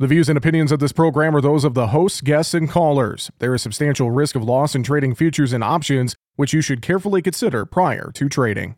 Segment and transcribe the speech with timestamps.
[0.00, 3.32] The views and opinions of this program are those of the hosts, guests, and callers.
[3.40, 7.20] There is substantial risk of loss in trading futures and options, which you should carefully
[7.20, 8.76] consider prior to trading.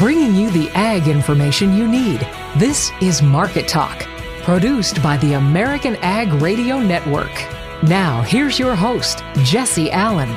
[0.00, 2.26] Bringing you the ag information you need.
[2.56, 4.00] This is Market Talk,
[4.42, 7.30] produced by the American Ag Radio Network.
[7.84, 10.36] Now, here's your host, Jesse Allen.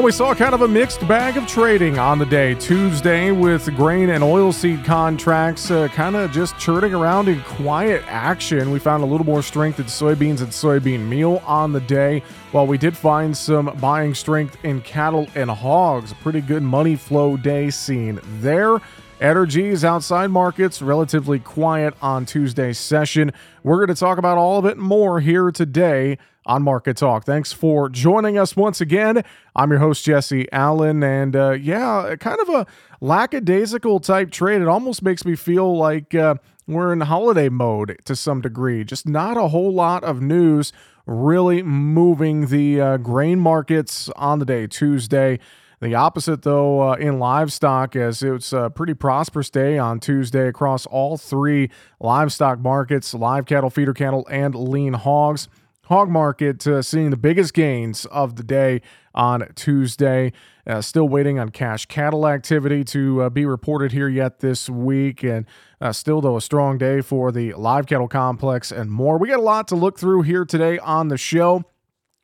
[0.00, 2.54] Well, we saw kind of a mixed bag of trading on the day.
[2.54, 8.70] Tuesday with grain and oilseed contracts uh, kind of just churning around in quiet action.
[8.70, 12.22] We found a little more strength in soybeans and soybean meal on the day,
[12.52, 16.14] while we did find some buying strength in cattle and hogs.
[16.14, 18.78] Pretty good money flow day seen there.
[19.20, 23.34] Energies outside markets relatively quiet on Tuesday's session.
[23.62, 26.16] We're going to talk about all of it more here today
[26.50, 27.24] on Market Talk.
[27.24, 29.22] Thanks for joining us once again.
[29.54, 31.00] I'm your host, Jesse Allen.
[31.04, 32.66] And uh, yeah, kind of a
[33.00, 34.60] lackadaisical type trade.
[34.60, 36.34] It almost makes me feel like uh,
[36.66, 38.82] we're in holiday mode to some degree.
[38.82, 40.72] Just not a whole lot of news
[41.06, 45.38] really moving the uh, grain markets on the day, Tuesday.
[45.78, 50.84] The opposite, though, uh, in livestock, as it's a pretty prosperous day on Tuesday across
[50.86, 55.48] all three livestock markets live cattle, feeder cattle, and lean hogs
[55.90, 58.80] hog market uh, seeing the biggest gains of the day
[59.12, 60.32] on Tuesday.
[60.64, 65.24] Uh, still waiting on cash cattle activity to uh, be reported here yet this week.
[65.24, 65.46] And
[65.80, 69.18] uh, still, though, a strong day for the live cattle complex and more.
[69.18, 71.64] We got a lot to look through here today on the show.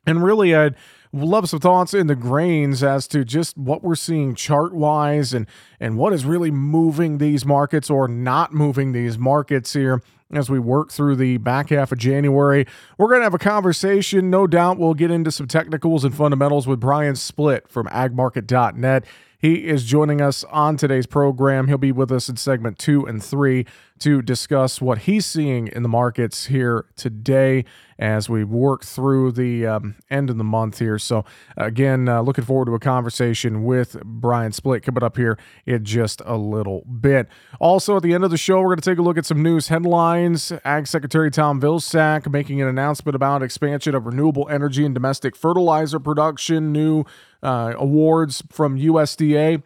[0.05, 0.75] And really, I'd
[1.11, 5.45] love some thoughts in the grains as to just what we're seeing chart wise and,
[5.81, 10.59] and what is really moving these markets or not moving these markets here as we
[10.59, 12.65] work through the back half of January.
[12.97, 14.29] We're going to have a conversation.
[14.29, 19.05] No doubt we'll get into some technicals and fundamentals with Brian Splitt from agmarket.net.
[19.39, 21.67] He is joining us on today's program.
[21.67, 23.65] He'll be with us in segment two and three
[23.99, 27.63] to discuss what he's seeing in the markets here today
[27.99, 30.99] as we work through the um, end of the month here.
[30.99, 31.25] So,
[31.55, 36.21] again, uh, looking forward to a conversation with Brian Splitt coming up here in just
[36.25, 37.27] a little bit.
[37.59, 39.41] Also, at the end of the show, we're going to take a look at some
[39.41, 40.51] news headlines.
[40.63, 45.99] Ag Secretary Tom Vilsack making an announcement about expansion of renewable energy and domestic fertilizer
[45.99, 47.03] production, new
[47.43, 49.63] uh, awards from USDA.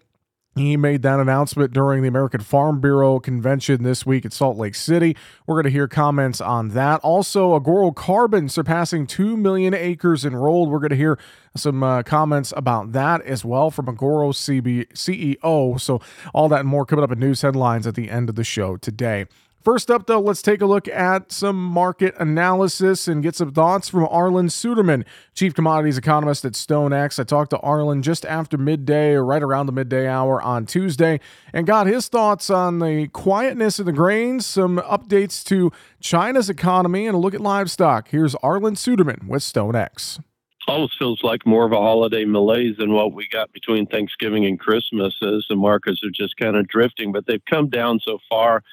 [0.56, 4.76] He made that announcement during the American Farm Bureau convention this week at Salt Lake
[4.76, 5.16] City.
[5.48, 7.00] We're going to hear comments on that.
[7.02, 10.70] Also, Agoro Carbon surpassing 2 million acres enrolled.
[10.70, 11.18] We're going to hear
[11.56, 15.80] some uh, comments about that as well from Agoro CB- CEO.
[15.80, 16.02] So,
[16.34, 18.76] all that and more coming up in news headlines at the end of the show
[18.76, 19.28] today.
[19.64, 23.90] First up, though, let's take a look at some market analysis and get some thoughts
[23.90, 25.06] from Arlan Suderman,
[25.36, 27.20] Chief Commodities Economist at StoneX.
[27.20, 31.20] I talked to Arlan just after midday or right around the midday hour on Tuesday
[31.54, 37.06] and got his thoughts on the quietness of the grains, some updates to China's economy,
[37.06, 38.08] and a look at livestock.
[38.10, 40.20] Here's Arlan Suderman with StoneX
[40.68, 44.60] almost feels like more of a holiday malaise than what we got between Thanksgiving and
[44.60, 48.64] Christmas as the markets are just kind of drifting, but they've come down so far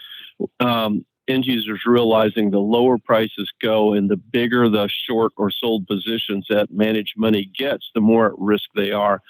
[0.60, 5.87] um, end users realizing the lower prices go and the bigger the short or sold
[5.87, 9.21] positions that managed money gets, the more at risk they are.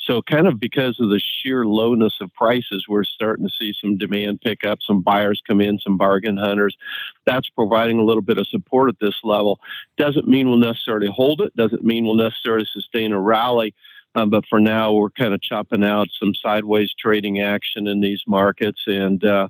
[0.00, 3.96] So, kind of because of the sheer lowness of prices, we're starting to see some
[3.96, 6.76] demand pick up, some buyers come in, some bargain hunters.
[7.24, 9.60] That's providing a little bit of support at this level.
[9.96, 13.74] Doesn't mean we'll necessarily hold it, doesn't mean we'll necessarily sustain a rally.
[14.16, 18.22] Um, but for now, we're kind of chopping out some sideways trading action in these
[18.28, 19.48] markets, and uh,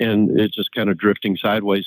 [0.00, 1.86] and it's just kind of drifting sideways.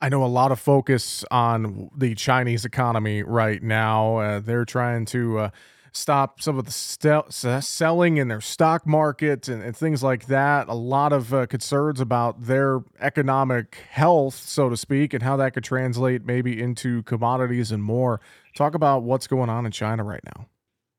[0.00, 4.16] I know a lot of focus on the Chinese economy right now.
[4.16, 5.50] Uh, they're trying to uh,
[5.96, 10.68] stop some of the st- selling in their stock market and, and, things like that.
[10.68, 15.54] A lot of uh, concerns about their economic health, so to speak, and how that
[15.54, 18.20] could translate maybe into commodities and more.
[18.54, 20.46] Talk about what's going on in China right now.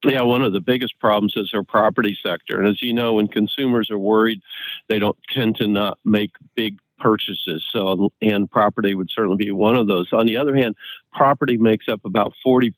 [0.03, 2.59] Yeah, one of the biggest problems is our property sector.
[2.59, 4.41] And as you know, when consumers are worried,
[4.89, 7.65] they don't tend to not make big purchases.
[7.71, 10.11] So, and property would certainly be one of those.
[10.13, 10.75] On the other hand,
[11.13, 12.71] property makes up about 40%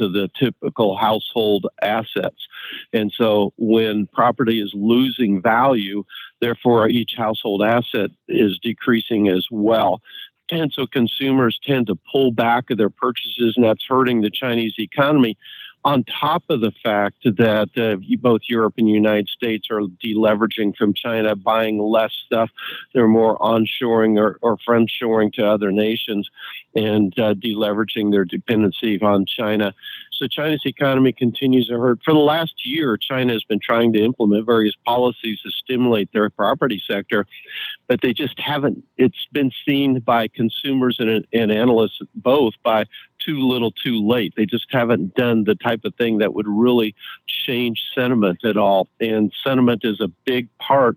[0.00, 2.46] of the typical household assets.
[2.92, 6.04] And so when property is losing value,
[6.40, 10.02] therefore each household asset is decreasing as well.
[10.50, 15.36] And so consumers tend to pull back their purchases, and that's hurting the Chinese economy
[15.84, 20.76] on top of the fact that uh, both Europe and the United States are deleveraging
[20.76, 22.50] from China, buying less stuff.
[22.92, 26.28] They're more onshoring or, or friendshoring to other nations
[26.74, 29.74] and uh, deleveraging their dependency on China.
[30.12, 32.00] So China's economy continues to hurt.
[32.04, 36.30] For the last year, China has been trying to implement various policies to stimulate their
[36.30, 37.26] property sector,
[37.86, 38.82] but they just haven't.
[38.96, 42.86] It's been seen by consumers and, and analysts both by
[43.26, 44.34] too little too late.
[44.36, 46.94] They just haven't done the type of thing that would really
[47.26, 48.88] change sentiment at all.
[49.00, 50.96] And sentiment is a big part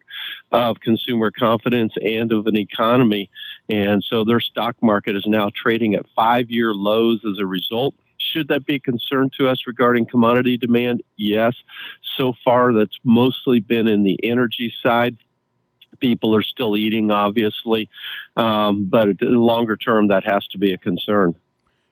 [0.51, 3.29] of consumer confidence and of an economy.
[3.67, 7.95] And so their stock market is now trading at five year lows as a result.
[8.17, 11.01] Should that be a concern to us regarding commodity demand?
[11.17, 11.55] Yes.
[12.17, 15.17] So far, that's mostly been in the energy side.
[15.99, 17.89] People are still eating, obviously,
[18.37, 21.35] um, but longer term, that has to be a concern.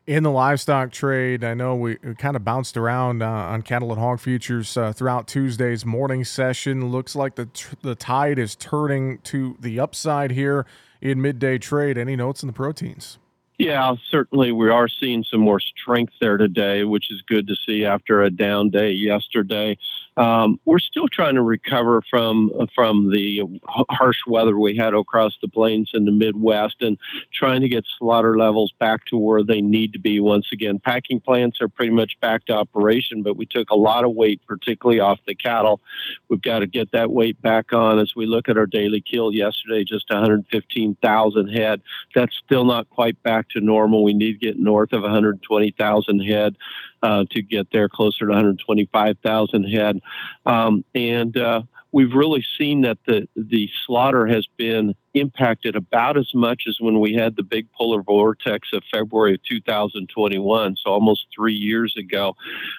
[0.07, 3.91] In the livestock trade, I know we, we kind of bounced around uh, on cattle
[3.91, 6.89] and hog futures uh, throughout Tuesday's morning session.
[6.89, 10.65] Looks like the tr- the tide is turning to the upside here
[11.01, 11.97] in midday trade.
[11.97, 13.19] Any notes on the proteins?
[13.57, 17.85] Yeah, certainly we are seeing some more strength there today, which is good to see
[17.85, 19.79] after a down day yesterday.
[20.15, 25.47] Um, we're still trying to recover from from the harsh weather we had across the
[25.47, 26.99] plains in the Midwest, and
[27.33, 30.77] trying to get slaughter levels back to where they need to be once again.
[30.79, 34.39] Packing plants are pretty much back to operation, but we took a lot of weight,
[34.47, 35.81] particularly off the cattle.
[36.29, 37.97] We've got to get that weight back on.
[37.97, 41.81] As we look at our daily kill yesterday, just 115,000 head.
[42.13, 44.03] That's still not quite back to normal.
[44.03, 46.55] We need to get north of 120,000 head
[47.03, 49.99] uh, to get there closer to 125,000 head.
[50.45, 51.61] Um, and uh,
[51.91, 56.99] we've really seen that the, the slaughter has been impacted about as much as when
[56.99, 62.35] we had the big polar vortex of February of 2021, so almost three years ago,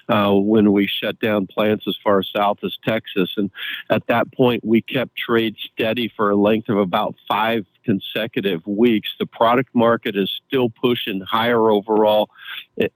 [0.07, 3.33] uh, when we shut down plants as far south as Texas.
[3.35, 3.51] And
[3.89, 9.09] at that point, we kept trade steady for a length of about five consecutive weeks.
[9.17, 12.29] The product market is still pushing higher overall,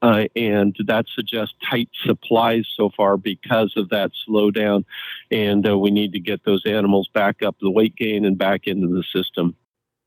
[0.04, 4.86] uh, and that suggests tight supplies so far because of that slowdown.
[5.32, 8.68] And uh, we need to get those animals back up the weight gain and back
[8.68, 9.56] into the system.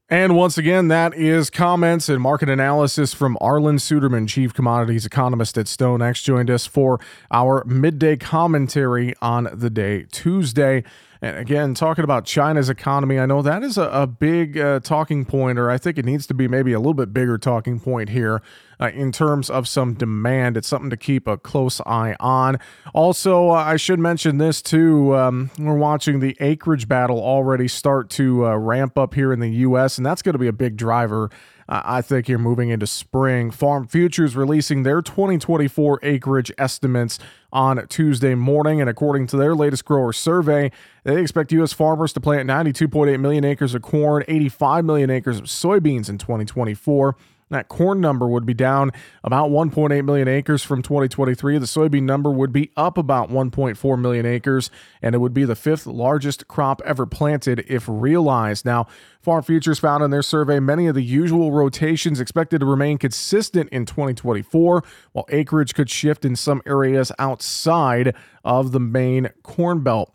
[0.08, 5.58] And once again, that is comments and market analysis from Arlan Suderman, Chief Commodities Economist
[5.58, 7.00] at StoneX, joined us for
[7.32, 10.84] our midday commentary on the day Tuesday.
[11.22, 15.24] And again, talking about China's economy, I know that is a, a big uh, talking
[15.24, 18.10] point, or I think it needs to be maybe a little bit bigger talking point
[18.10, 18.42] here
[18.80, 20.56] uh, in terms of some demand.
[20.56, 22.58] It's something to keep a close eye on.
[22.94, 25.16] Also, uh, I should mention this too.
[25.16, 29.50] Um, we're watching the acreage battle already start to uh, ramp up here in the
[29.50, 31.30] U.S., and that's going to be a big driver
[31.68, 33.50] I think you're moving into spring.
[33.50, 37.18] Farm Futures releasing their 2024 acreage estimates
[37.52, 38.80] on Tuesday morning.
[38.80, 40.70] And according to their latest grower survey,
[41.04, 41.72] they expect U.S.
[41.72, 47.16] farmers to plant 92.8 million acres of corn, 85 million acres of soybeans in 2024.
[47.48, 48.90] That corn number would be down
[49.22, 51.58] about 1.8 million acres from 2023.
[51.58, 54.68] The soybean number would be up about 1.4 million acres,
[55.00, 58.64] and it would be the fifth largest crop ever planted if realized.
[58.64, 58.88] Now,
[59.20, 63.68] Farm Futures found in their survey many of the usual rotations expected to remain consistent
[63.70, 64.82] in 2024,
[65.12, 70.12] while acreage could shift in some areas outside of the main corn belt.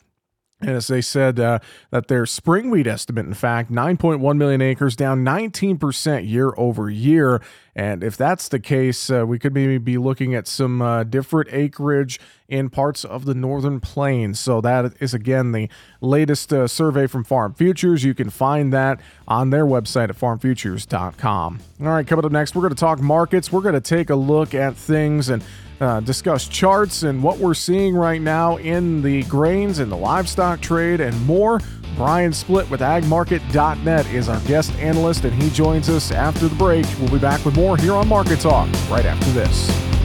[0.61, 1.59] And as they said, uh,
[1.89, 7.41] that their spring wheat estimate, in fact, 9.1 million acres, down 19% year over year.
[7.75, 11.49] And if that's the case, uh, we could maybe be looking at some uh, different
[11.51, 12.19] acreage
[12.51, 14.37] in parts of the northern plains.
[14.37, 15.69] So that is, again, the
[16.01, 18.03] latest uh, survey from Farm Futures.
[18.03, 21.59] You can find that on their website at farmfutures.com.
[21.79, 23.53] All right, coming up next, we're going to talk markets.
[23.53, 25.41] We're going to take a look at things and
[25.79, 30.59] uh, discuss charts and what we're seeing right now in the grains and the livestock
[30.59, 31.61] trade and more.
[31.95, 36.85] Brian Splitt with agmarket.net is our guest analyst, and he joins us after the break.
[36.99, 40.00] We'll be back with more here on Market Talk right after this.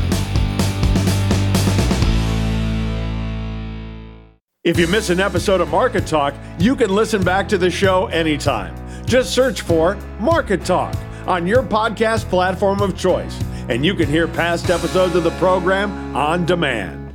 [4.67, 8.07] If you miss an episode of Market Talk, you can listen back to the show
[8.07, 8.75] anytime.
[9.07, 10.93] Just search for Market Talk
[11.25, 16.17] on your podcast platform of choice and you can hear past episodes of the program
[16.17, 17.15] on demand.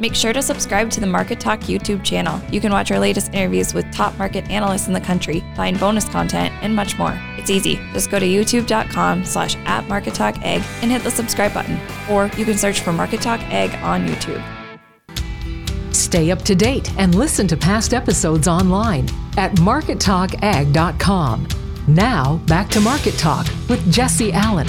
[0.00, 2.42] Make sure to subscribe to the Market Talk YouTube channel.
[2.50, 6.08] You can watch our latest interviews with top market analysts in the country, find bonus
[6.08, 7.16] content, and much more.
[7.36, 7.76] It's easy.
[7.92, 11.78] Just go to youtube.com slash at Market Talk Ag and hit the subscribe button.
[12.10, 14.57] Or you can search for Market Talk Ag on YouTube.
[15.92, 21.48] Stay up to date and listen to past episodes online at markettalkag.com.
[21.86, 24.68] Now, back to Market Talk with Jesse Allen.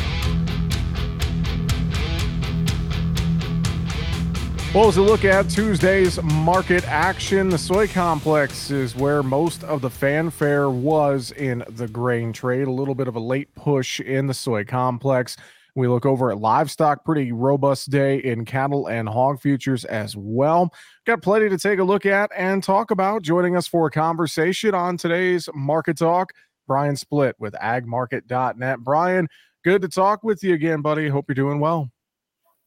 [4.72, 9.82] Well, as we look at Tuesday's market action, the soy complex is where most of
[9.82, 12.68] the fanfare was in the grain trade.
[12.68, 15.36] A little bit of a late push in the soy complex.
[15.80, 20.74] We look over at livestock, pretty robust day in cattle and hog futures as well.
[21.06, 23.22] Got plenty to take a look at and talk about.
[23.22, 26.34] Joining us for a conversation on today's Market Talk,
[26.68, 28.80] Brian Splitt with agmarket.net.
[28.80, 29.30] Brian,
[29.64, 31.08] good to talk with you again, buddy.
[31.08, 31.90] Hope you're doing well.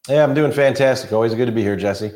[0.08, 1.12] Yeah, I'm doing fantastic.
[1.12, 2.12] Always good to be here, Jesse.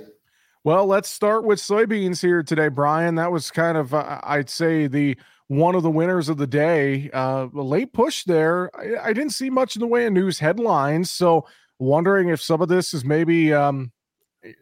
[0.65, 3.17] Well, let's start with soybeans here today, Brian.
[3.17, 7.11] That was kind of, uh, I'd say, the one of the winners of the day.
[7.12, 8.71] Uh, a late push there.
[8.76, 11.47] I, I, didn't see much in the way of news headlines, so
[11.79, 13.93] wondering if some of this is maybe um,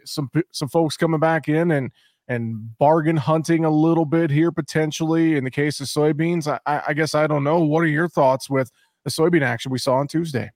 [0.04, 1.90] some some folks coming back in and
[2.28, 6.46] and bargain hunting a little bit here potentially in the case of soybeans.
[6.66, 7.60] I, I guess I don't know.
[7.60, 8.70] What are your thoughts with
[9.04, 10.50] the soybean action we saw on Tuesday?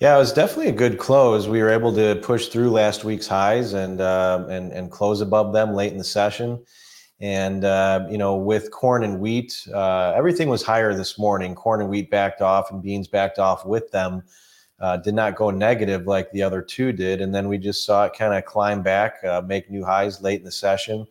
[0.00, 1.48] Yeah, it was definitely a good close.
[1.48, 5.52] We were able to push through last week's highs and uh, and and close above
[5.52, 6.64] them late in the session.
[7.20, 11.54] And uh, you know, with corn and wheat, uh, everything was higher this morning.
[11.54, 14.22] Corn and wheat backed off, and beans backed off with them.
[14.80, 18.04] Uh, did not go negative like the other two did, and then we just saw
[18.04, 21.04] it kind of climb back, uh, make new highs late in the session.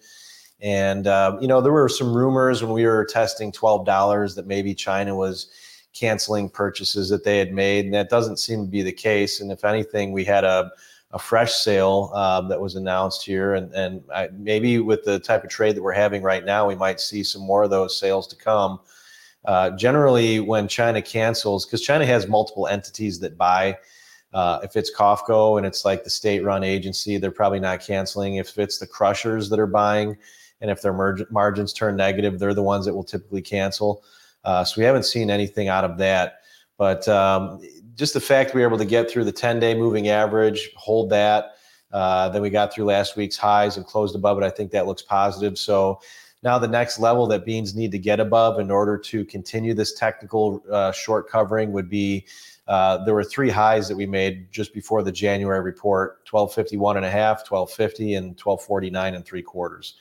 [0.61, 4.47] And um, you know, there were some rumors when we were testing twelve dollars that
[4.47, 5.51] maybe China was
[5.93, 9.41] canceling purchases that they had made, and that doesn't seem to be the case.
[9.41, 10.71] And if anything, we had a
[11.11, 15.43] a fresh sale um, that was announced here, and and I, maybe with the type
[15.43, 18.27] of trade that we're having right now, we might see some more of those sales
[18.27, 18.79] to come.
[19.45, 23.77] Uh, generally, when China cancels, because China has multiple entities that buy.
[24.33, 28.35] Uh, if it's COFCO and it's like the state-run agency, they're probably not canceling.
[28.35, 30.17] If it's the crushers that are buying,
[30.59, 30.93] and if their
[31.31, 34.03] margins turn negative, they're the ones that will typically cancel.
[34.43, 36.41] Uh, so we haven't seen anything out of that.
[36.77, 37.61] But um,
[37.97, 41.09] just the fact we were able to get through the 10 day moving average, hold
[41.09, 41.57] that.
[41.91, 44.43] Uh, then we got through last week's highs and closed above it.
[44.43, 45.57] I think that looks positive.
[45.57, 45.99] So
[46.43, 49.93] now the next level that beans need to get above in order to continue this
[49.93, 52.25] technical uh, short covering would be
[52.67, 57.05] uh, there were three highs that we made just before the January report 1251 and
[57.05, 59.95] a half, 1250, and 1249 and three quarters.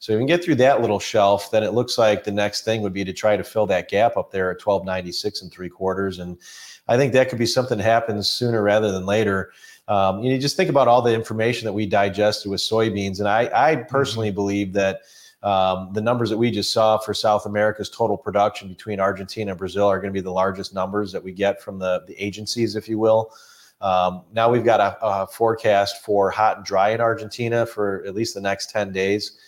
[0.00, 2.64] So if we can get through that little shelf, then it looks like the next
[2.64, 5.68] thing would be to try to fill that gap up there at 1296 and three
[5.68, 6.18] quarters.
[6.18, 6.38] And
[6.88, 9.52] I think that could be something that happens sooner rather than later.
[9.88, 13.20] Um, you know, just think about all the information that we digested with soybeans.
[13.20, 14.34] And I, I personally mm-hmm.
[14.34, 15.02] believe that
[15.42, 19.58] um, the numbers that we just saw for South America's total production between Argentina and
[19.58, 22.74] Brazil are going to be the largest numbers that we get from the, the agencies,
[22.74, 23.32] if you will.
[23.80, 28.14] Um, now we've got a, a, forecast for hot and dry in Argentina for at
[28.14, 29.38] least the next 10 days.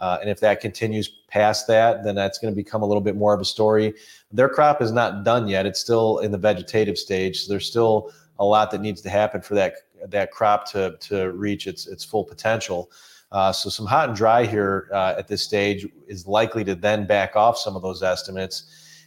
[0.00, 3.16] Uh, and if that continues past that, then that's going to become a little bit
[3.16, 3.94] more of a story.
[4.32, 7.42] Their crop is not done yet; it's still in the vegetative stage.
[7.42, 9.74] So there's still a lot that needs to happen for that
[10.08, 12.90] that crop to to reach its its full potential.
[13.32, 17.06] Uh, so some hot and dry here uh, at this stage is likely to then
[17.06, 18.64] back off some of those estimates,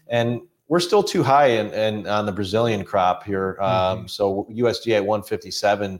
[0.08, 3.58] and we're still too high in, in on the Brazilian crop here.
[3.60, 4.08] Um, mm-hmm.
[4.08, 6.00] So USDA at 157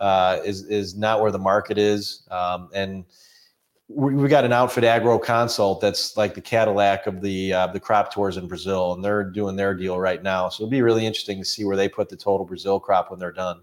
[0.00, 3.04] uh, is is not where the market is, um, and
[3.88, 8.12] we, we got an outfit Agroconsult that's like the Cadillac of the uh, the crop
[8.12, 10.48] tours in Brazil, and they're doing their deal right now.
[10.48, 13.18] So it'll be really interesting to see where they put the total Brazil crop when
[13.18, 13.60] they're done.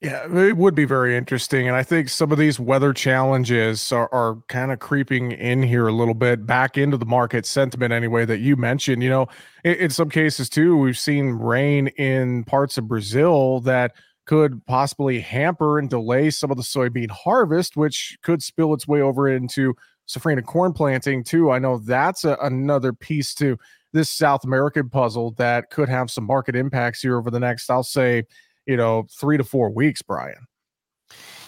[0.00, 1.68] Yeah, it would be very interesting.
[1.68, 5.88] And I think some of these weather challenges are, are kind of creeping in here
[5.88, 9.02] a little bit back into the market sentiment, anyway, that you mentioned.
[9.02, 9.26] You know,
[9.62, 13.92] in, in some cases, too, we've seen rain in parts of Brazil that
[14.30, 19.00] could possibly hamper and delay some of the soybean harvest, which could spill its way
[19.00, 19.74] over into
[20.08, 21.50] safrinha corn planting too.
[21.50, 23.58] I know that's a, another piece to
[23.92, 27.82] this South American puzzle that could have some market impacts here over the next, I'll
[27.82, 28.22] say,
[28.66, 30.46] you know, three to four weeks, Brian.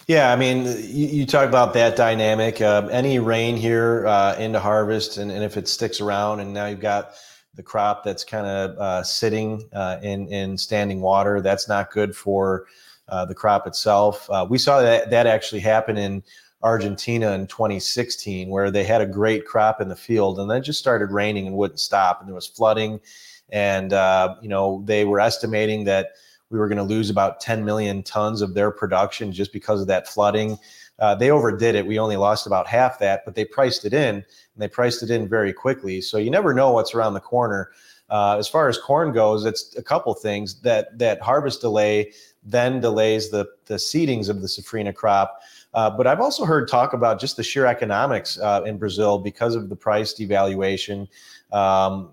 [0.05, 2.61] Yeah, I mean, you, you talk about that dynamic.
[2.61, 6.65] Um, any rain here uh, into harvest, and, and if it sticks around, and now
[6.65, 7.13] you've got
[7.55, 11.41] the crop that's kind of uh, sitting uh, in in standing water.
[11.41, 12.65] That's not good for
[13.09, 14.29] uh, the crop itself.
[14.29, 16.23] Uh, we saw that that actually happen in
[16.63, 20.61] Argentina in 2016, where they had a great crop in the field, and then it
[20.61, 22.99] just started raining and wouldn't stop, and there was flooding,
[23.49, 26.11] and uh, you know they were estimating that
[26.49, 29.87] we were going to lose about 10 million tons of their production just because of
[29.87, 30.57] that flooding.
[30.99, 31.85] Uh, they overdid it.
[31.85, 34.25] We only lost about half that, but they priced it in and
[34.57, 36.01] they priced it in very quickly.
[36.01, 37.71] So you never know what's around the corner.
[38.09, 42.11] Uh, as far as corn goes, it's a couple things that that harvest delay
[42.43, 45.41] then delays the the seedings of the safrinha crop.
[45.73, 49.55] Uh, but I've also heard talk about just the sheer economics uh, in Brazil because
[49.55, 51.07] of the price devaluation.
[51.51, 52.11] Um,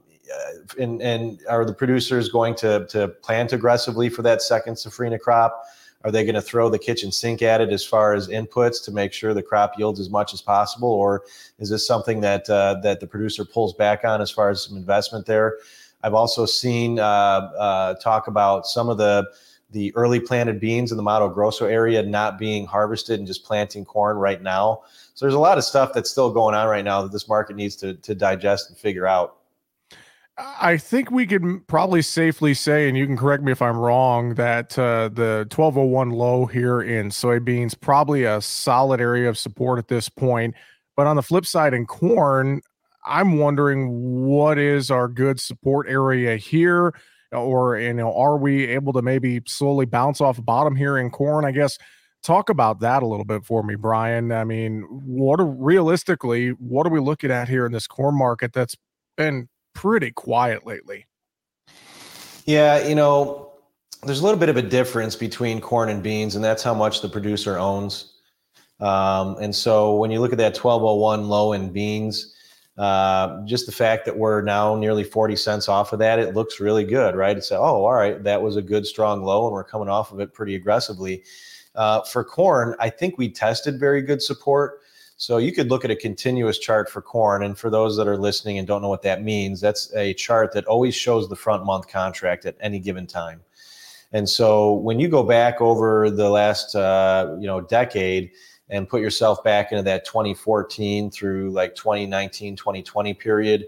[0.79, 5.65] and, and are the producers going to, to plant aggressively for that second safrinha crop?
[6.03, 8.91] Are they going to throw the kitchen sink at it as far as inputs to
[8.91, 11.25] make sure the crop yields as much as possible, or
[11.59, 14.79] is this something that uh, that the producer pulls back on as far as some
[14.79, 15.59] investment there?
[16.03, 19.31] I've also seen uh, uh, talk about some of the
[19.73, 23.85] the early planted beans in the Mato Grosso area not being harvested and just planting
[23.85, 24.81] corn right now.
[25.15, 27.57] So there's a lot of stuff that's still going on right now that this market
[27.57, 29.40] needs to to digest and figure out.
[30.39, 34.35] I think we could probably safely say, and you can correct me if I'm wrong,
[34.35, 39.89] that uh, the 1201 low here in soybeans probably a solid area of support at
[39.89, 40.55] this point.
[40.97, 42.63] But on the flip side, in corn,
[43.05, 46.95] I'm wondering what is our good support area here,
[47.33, 51.45] or you know, are we able to maybe slowly bounce off bottom here in corn?
[51.45, 51.79] I guess
[52.23, 54.33] talk about that a little bit for me, Brian.
[54.33, 58.53] I mean, what are realistically, what are we looking at here in this corn market
[58.53, 58.77] that's
[59.17, 59.49] been
[59.81, 61.07] pretty quiet lately.
[62.45, 63.53] Yeah, you know,
[64.03, 67.01] there's a little bit of a difference between corn and beans, and that's how much
[67.01, 68.13] the producer owns.
[68.79, 72.35] Um, and so when you look at that 1201 low in beans,
[72.77, 76.61] uh, just the fact that we're now nearly 40 cents off of that, it looks
[76.61, 77.39] really good, right?
[77.39, 80.21] It's, oh, all right, that was a good, strong low, and we're coming off of
[80.21, 81.25] it pretty aggressively.
[81.75, 84.80] Uh, for corn, I think we tested very good support.
[85.21, 87.43] So you could look at a continuous chart for corn.
[87.43, 90.55] And for those that are listening and don't know what that means, that's a chart
[90.55, 93.43] that always shows the front month contract at any given time.
[94.15, 98.31] And so when you go back over the last uh, you know decade
[98.71, 103.67] and put yourself back into that 2014 through like 2019, 2020 period,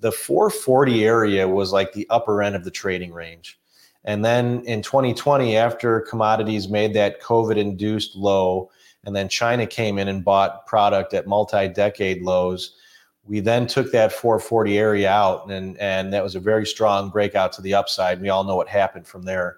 [0.00, 3.60] the 440 area was like the upper end of the trading range.
[4.06, 8.70] And then in 2020, after commodities made that COVID induced low,
[9.08, 12.76] and then China came in and bought product at multi-decade lows.
[13.24, 17.52] We then took that 440 area out, and and that was a very strong breakout
[17.54, 18.20] to the upside.
[18.20, 19.56] We all know what happened from there.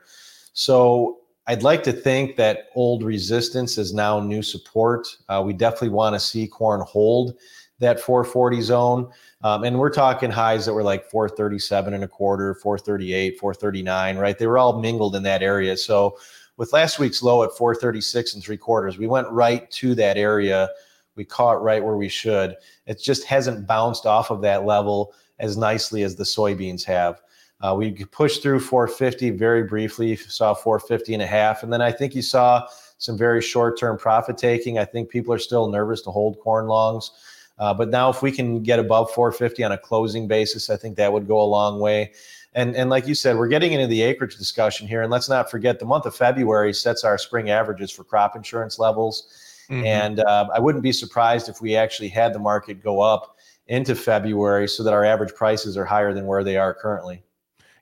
[0.52, 5.08] So I'd like to think that old resistance is now new support.
[5.28, 7.36] Uh, we definitely want to see corn hold
[7.80, 9.12] that 440 zone.
[9.42, 14.38] Um, and we're talking highs that were like 437 and a quarter, 438, 439, right?
[14.38, 15.76] They were all mingled in that area.
[15.76, 16.18] So
[16.60, 20.68] with last week's low at 436 and three quarters, we went right to that area.
[21.16, 22.54] We caught right where we should.
[22.84, 27.22] It just hasn't bounced off of that level as nicely as the soybeans have.
[27.62, 31.62] Uh, we pushed through 450 very briefly, saw 450 and a half.
[31.62, 32.66] And then I think you saw
[32.98, 34.78] some very short term profit taking.
[34.78, 37.10] I think people are still nervous to hold corn longs.
[37.58, 40.96] Uh, but now, if we can get above 450 on a closing basis, I think
[40.96, 42.12] that would go a long way.
[42.52, 45.50] And and like you said, we're getting into the acreage discussion here, and let's not
[45.50, 49.28] forget the month of February sets our spring averages for crop insurance levels.
[49.70, 49.86] Mm-hmm.
[49.86, 53.36] And uh, I wouldn't be surprised if we actually had the market go up
[53.68, 57.22] into February so that our average prices are higher than where they are currently.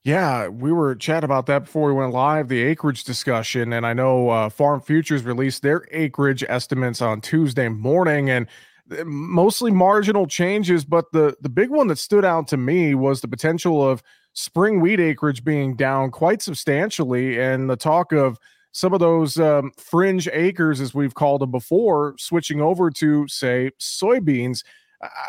[0.04, 3.72] Yeah, we were chatting about that before we went live, the acreage discussion.
[3.72, 8.46] And I know uh, Farm Futures released their acreage estimates on Tuesday morning and
[8.90, 10.84] uh, mostly marginal changes.
[10.84, 14.80] But the, the big one that stood out to me was the potential of spring
[14.80, 18.38] wheat acreage being down quite substantially, and the talk of
[18.72, 23.70] some of those um, fringe acres, as we've called them before, switching over to, say,
[23.80, 24.62] soybeans.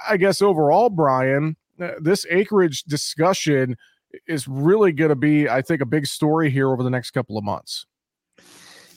[0.07, 3.77] I guess overall, Brian, uh, this acreage discussion
[4.27, 7.37] is really going to be, I think, a big story here over the next couple
[7.37, 7.85] of months.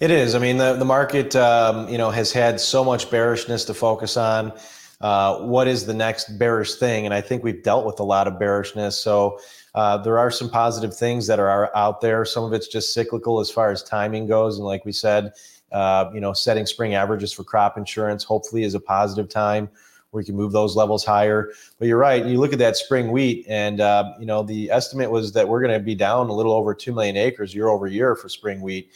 [0.01, 0.35] It is.
[0.35, 4.17] I mean, the, the market, um, you know, has had so much bearishness to focus
[4.17, 4.53] on.
[5.01, 7.05] Uh, what is the next bearish thing?
[7.05, 8.99] And I think we've dealt with a lot of bearishness.
[8.99, 9.39] So
[9.75, 12.25] uh, there are some positive things that are out there.
[12.25, 14.59] Some of it's just cyclical as far as timing goes.
[14.59, 15.33] And like we said,
[15.73, 19.71] uh, you know, setting spring averages for crop insurance hopefully is a positive time
[20.11, 21.53] where you can move those levels higher.
[21.79, 22.25] But you're right.
[22.25, 25.63] You look at that spring wheat, and uh, you know the estimate was that we're
[25.63, 28.61] going to be down a little over two million acres year over year for spring
[28.61, 28.93] wheat.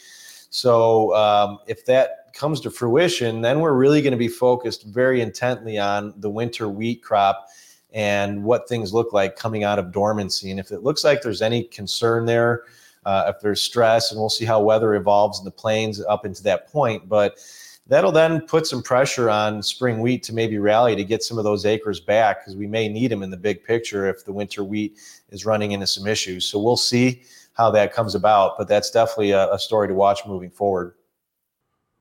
[0.49, 5.21] So um, if that comes to fruition, then we're really going to be focused very
[5.21, 7.47] intently on the winter wheat crop
[7.93, 10.51] and what things look like coming out of dormancy.
[10.51, 12.63] And if it looks like there's any concern there,
[13.05, 16.43] uh, if there's stress, and we'll see how weather evolves in the plains up into
[16.43, 17.07] that point.
[17.07, 17.39] But
[17.87, 21.45] that'll then put some pressure on spring wheat to maybe rally to get some of
[21.45, 24.63] those acres back because we may need them in the big picture if the winter
[24.63, 24.97] wheat
[25.29, 26.45] is running into some issues.
[26.45, 27.21] So we'll see
[27.53, 30.93] how that comes about, but that's definitely a, a story to watch moving forward.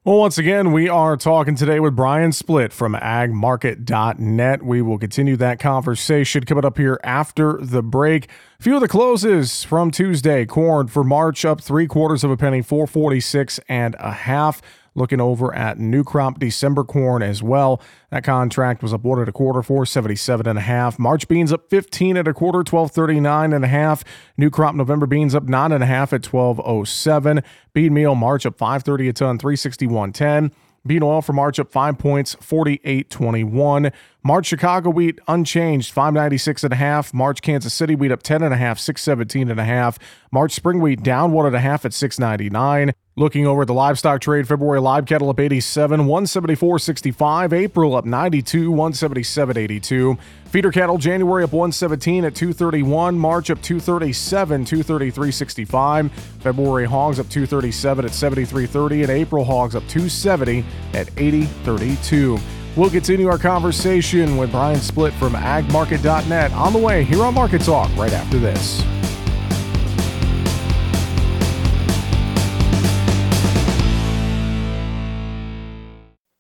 [0.07, 4.62] Well, once again, we are talking today with Brian Splitt from agmarket.net.
[4.62, 8.29] We will continue that conversation coming up here after the break.
[8.61, 10.47] A few of the closes from Tuesday.
[10.47, 14.62] Corn for March up three quarters of a penny, 446 and a half.
[14.97, 17.83] Looking over at new crop December corn as well.
[18.11, 20.99] That contract was up one and a quarter, 477 and a half.
[20.99, 24.03] March beans up 15 at a quarter, 1239 and a half.
[24.39, 27.43] New crop November beans up nine and a half at 1207.
[27.75, 30.51] Bean meal March up 530 a ton, 361.10.
[30.87, 33.93] Bean oil for March up five points, 48.21.
[34.23, 37.13] March Chicago wheat unchanged, 596 and a half.
[37.13, 39.99] March Kansas City wheat up 10 and a half, 617 and a half.
[40.31, 42.95] March spring wheat down one and a half at 699.
[43.19, 47.55] Looking over at the livestock trade, February live cattle up 87, 174.65.
[47.55, 50.19] April up 92, 177.82.
[50.45, 53.19] Feeder cattle January up 117 at 231.
[53.19, 56.11] March up 237, 233.65.
[56.11, 62.39] February hogs up 237 at 73.30, and April hogs up 270 at 80.32.
[62.77, 67.63] We'll continue our conversation with Brian Splitt from agmarket.net on the way here on Market
[67.63, 68.85] Talk right after this.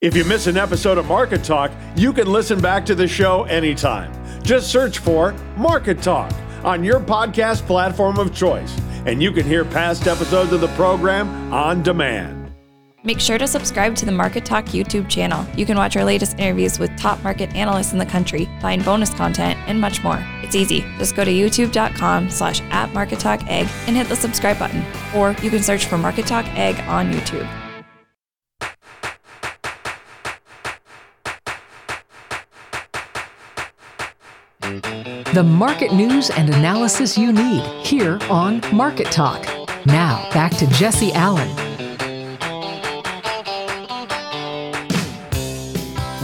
[0.06, 3.42] If you miss an episode of Market Talk, you can listen back to the show
[3.42, 4.12] anytime.
[4.40, 9.64] Just search for Market Talk on your podcast platform of choice, and you can hear
[9.64, 12.52] past episodes of the program on demand.
[13.02, 15.44] Make sure to subscribe to the Market Talk YouTube channel.
[15.56, 19.12] You can watch our latest interviews with top market analysts in the country, find bonus
[19.12, 20.24] content, and much more.
[20.40, 20.82] It's easy.
[20.98, 24.84] Just go to youtube.com slash at Market Talk Ag and hit the subscribe button.
[25.16, 27.65] Or you can search for Market Talk Ag on YouTube.
[35.36, 39.44] The market news and analysis you need here on Market Talk.
[39.84, 41.54] Now, back to Jesse Allen.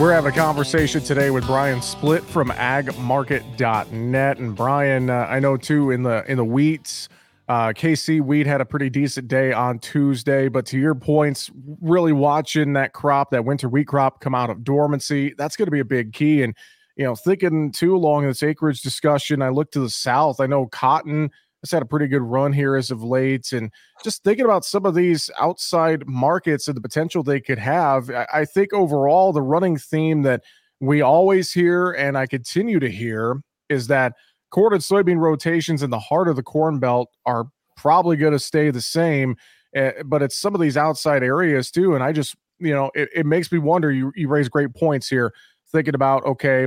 [0.01, 4.39] We're having a conversation today with Brian Splitt from agmarket.net.
[4.39, 7.11] And Brian, uh, I know too in the in the wheats,
[7.51, 10.49] uh, KC wheat had a pretty decent day on Tuesday.
[10.49, 11.51] But to your points,
[11.83, 15.71] really watching that crop, that winter wheat crop, come out of dormancy, that's going to
[15.71, 16.43] be a big key.
[16.43, 16.57] And
[16.97, 20.41] you know, thinking too long in this acreage discussion, I look to the south.
[20.41, 21.31] I know cotton
[21.63, 23.53] has had a pretty good run here as of late.
[23.53, 23.71] And
[24.03, 28.45] just thinking about some of these outside markets and the potential they could have, I,
[28.45, 30.43] think overall the running theme that
[30.81, 34.15] we always hear and I continue to hear is that
[34.51, 38.39] corn and soybean rotations in the heart of the corn belt are probably going to
[38.39, 39.37] stay the same.
[39.75, 41.95] Uh, but it's some of these outside areas too.
[41.95, 43.91] And I just, you know, it, it makes me wonder.
[43.91, 45.33] You, you raise great points here,
[45.71, 46.67] thinking about, okay,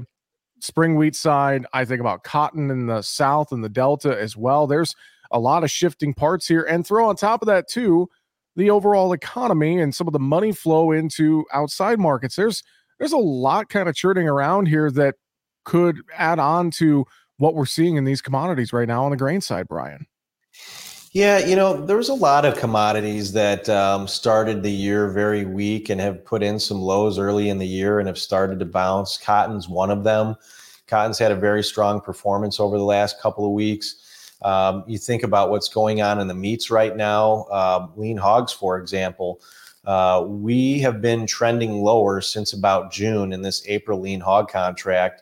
[0.65, 1.65] spring wheat side.
[1.73, 4.67] I think about cotton in the south and the delta as well.
[4.67, 4.95] There's
[5.32, 6.63] a lot of shifting parts here.
[6.63, 8.10] And throw on top of that, too,
[8.56, 12.36] the overall economy and some of the money flow into outside markets.
[12.36, 12.63] There's
[12.99, 15.15] there's a lot kind of churning around here that
[15.65, 17.06] could add on to
[17.38, 20.06] what we're seeing in these commodities right now on the grain side, Brian.
[21.15, 25.45] Yeah, you know, there was a lot of commodities that um, started the year very
[25.45, 28.65] weak and have put in some lows early in the year and have started to
[28.65, 29.17] bounce.
[29.17, 30.36] Cotton's one of them.
[30.88, 34.36] Cotton's had a very strong performance over the last couple of weeks.
[34.41, 38.51] Um, you think about what's going on in the meats right now, um, lean hogs,
[38.51, 39.39] for example.
[39.86, 45.21] Uh, we have been trending lower since about June in this April lean hog contract.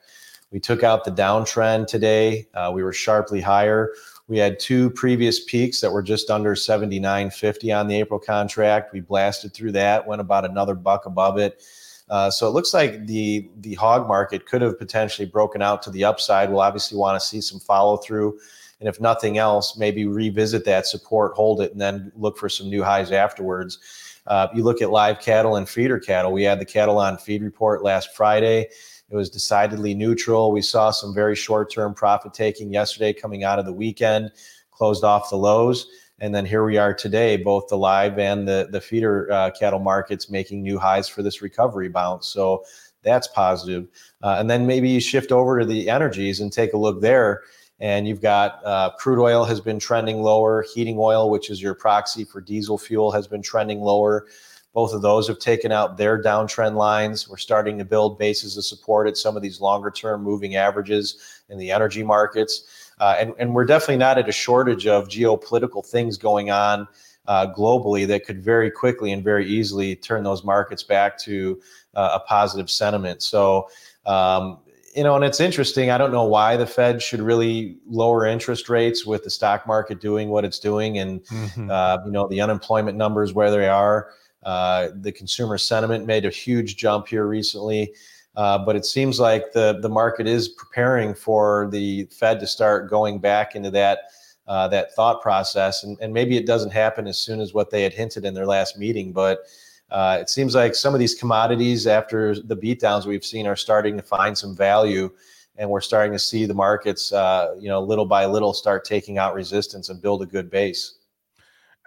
[0.50, 2.48] We took out the downtrend today.
[2.54, 3.92] Uh, we were sharply higher.
[4.28, 8.94] We had two previous peaks that were just under 79.50 on the April contract.
[8.94, 11.62] We blasted through that, went about another buck above it.
[12.10, 15.90] Uh, so it looks like the the hog market could have potentially broken out to
[15.90, 16.50] the upside.
[16.50, 18.38] We'll obviously want to see some follow through,
[18.80, 22.70] and if nothing else, maybe revisit that support, hold it, and then look for some
[22.70, 23.80] new highs afterwards.
[24.28, 26.32] Uh, you look at live cattle and feeder cattle.
[26.32, 28.70] We had the cattle on feed report last Friday.
[29.14, 30.52] It was decidedly neutral.
[30.52, 34.32] We saw some very short term profit taking yesterday coming out of the weekend,
[34.72, 35.88] closed off the lows.
[36.18, 39.78] And then here we are today, both the live and the, the feeder uh, cattle
[39.78, 42.26] markets making new highs for this recovery bounce.
[42.26, 42.64] So
[43.04, 43.88] that's positive.
[44.24, 47.44] Uh, and then maybe you shift over to the energies and take a look there.
[47.80, 51.76] And you've got uh, crude oil has been trending lower, heating oil, which is your
[51.76, 54.26] proxy for diesel fuel, has been trending lower.
[54.74, 57.30] Both of those have taken out their downtrend lines.
[57.30, 61.44] We're starting to build bases of support at some of these longer term moving averages
[61.50, 62.92] in the energy markets.
[63.00, 66.88] Uh, and, and we're definitely not at a shortage of geopolitical things going on
[67.28, 71.60] uh, globally that could very quickly and very easily turn those markets back to
[71.96, 73.22] uh, a positive sentiment.
[73.22, 73.70] So,
[74.06, 74.60] um,
[74.96, 75.90] you know, and it's interesting.
[75.90, 80.00] I don't know why the Fed should really lower interest rates with the stock market
[80.00, 81.70] doing what it's doing, and mm-hmm.
[81.72, 84.10] uh, you know, the unemployment numbers where they are.
[84.46, 87.94] Uh, the consumer sentiment made a huge jump here recently.
[88.36, 92.90] Uh, but it seems like the the market is preparing for the Fed to start
[92.90, 94.00] going back into that
[94.48, 97.84] uh, that thought process, and, and maybe it doesn't happen as soon as what they
[97.84, 99.46] had hinted in their last meeting, but
[99.92, 103.96] uh, it seems like some of these commodities, after the beatdowns we've seen, are starting
[103.96, 105.12] to find some value,
[105.58, 109.20] and we're starting to see the markets, uh, you know, little by little, start taking
[109.20, 110.96] out resistance and build a good base.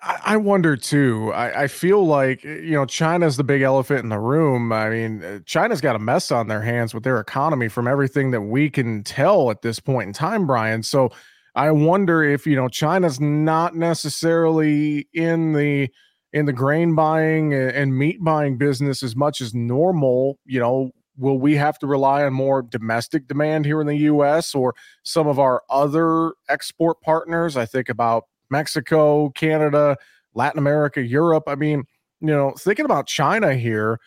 [0.03, 1.33] I wonder too.
[1.33, 4.71] I, I, feel like you know China's the big elephant in the room.
[4.71, 8.31] I mean, uh, China's got a mess on their hands with their economy, from everything
[8.33, 10.83] that we can tell at this point in time, Brian.
[10.83, 11.11] So
[11.55, 15.89] I wonder if you know China's not necessarily in the
[16.33, 21.39] in the grain buying and meat buying business as much as normal, you know, will
[21.39, 25.39] we have to rely on more domestic demand here in the US or some of
[25.39, 27.57] our other export partners?
[27.57, 29.97] I think about Mexico, Canada,
[30.35, 31.45] Latin America, Europe.
[31.47, 31.85] I mean,
[32.21, 34.01] you know, thinking about China here,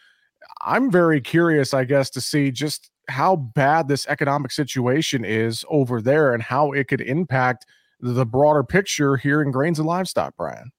[0.61, 6.01] I'm very curious, I guess, to see just how bad this economic situation is over
[6.01, 7.65] there and how it could impact
[7.99, 10.71] the broader picture here in grains and livestock, Brian.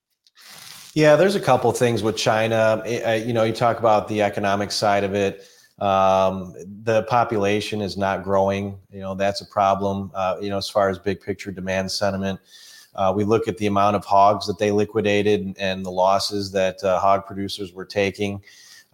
[0.95, 2.83] Yeah, there's a couple things with China.
[2.87, 5.47] You know, you talk about the economic side of it.
[5.79, 8.79] Um, the population is not growing.
[8.91, 10.11] You know, that's a problem.
[10.15, 12.41] Uh, you know, as far as big picture demand sentiment,
[12.95, 16.83] uh, we look at the amount of hogs that they liquidated and the losses that
[16.83, 18.43] uh, hog producers were taking.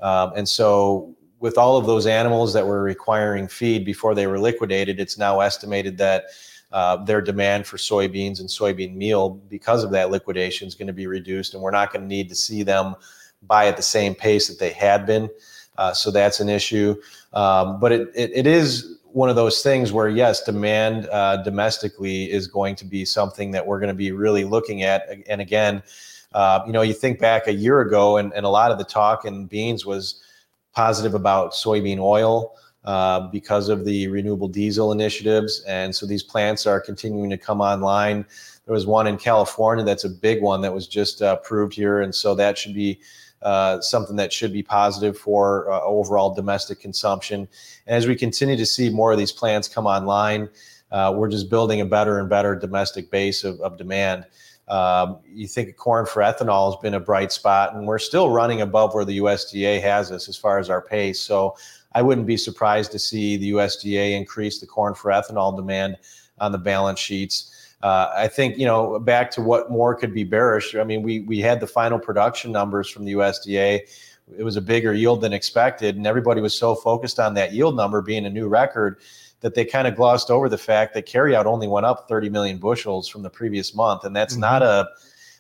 [0.01, 4.39] Um, and so, with all of those animals that were requiring feed before they were
[4.39, 6.25] liquidated, it's now estimated that
[6.73, 10.93] uh, their demand for soybeans and soybean meal because of that liquidation is going to
[10.93, 12.95] be reduced, and we're not going to need to see them
[13.43, 15.29] buy at the same pace that they had been.
[15.79, 16.95] Uh, so that's an issue.
[17.33, 22.31] Um, but it, it, it is one of those things where, yes, demand uh, domestically
[22.31, 25.09] is going to be something that we're going to be really looking at.
[25.27, 25.83] And again,
[26.35, 28.85] uh, you know, you think back a year ago, and, and a lot of the
[28.85, 30.23] talk in beans was
[30.75, 32.55] positive about soybean oil.
[32.85, 35.61] Uh, because of the renewable diesel initiatives.
[35.67, 38.25] And so these plants are continuing to come online.
[38.65, 42.01] There was one in California that's a big one that was just uh, approved here.
[42.03, 43.01] And so that should be
[43.43, 47.47] uh, something that should be positive for uh, overall domestic consumption.
[47.87, 50.49] And as we continue to see more of these plants come online,
[50.91, 54.25] uh, we're just building a better and better domestic base of, of demand.
[54.69, 58.63] Um, you think corn for ethanol has been a bright spot, and we're still running
[58.63, 61.21] above where the USDA has us as far as our pace.
[61.21, 61.57] So
[61.93, 65.97] I wouldn't be surprised to see the USDA increase the corn for ethanol demand
[66.39, 67.53] on the balance sheets.
[67.83, 70.75] Uh, I think you know back to what more could be bearish.
[70.75, 73.81] I mean, we we had the final production numbers from the USDA.
[74.37, 77.77] It was a bigger yield than expected, and everybody was so focused on that yield
[77.77, 78.99] number being a new record
[79.41, 82.59] that they kind of glossed over the fact that carryout only went up 30 million
[82.59, 84.41] bushels from the previous month, and that's mm-hmm.
[84.41, 84.89] not a